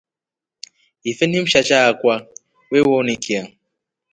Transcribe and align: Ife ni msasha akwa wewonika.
Ife 1.09 1.25
ni 1.27 1.41
msasha 1.41 1.77
akwa 1.87 2.15
wewonika. 2.71 3.41